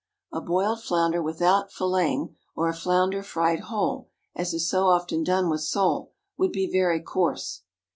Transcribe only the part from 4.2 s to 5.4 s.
as is so often